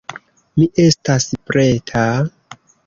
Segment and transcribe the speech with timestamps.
[0.59, 2.09] Mi estas preta...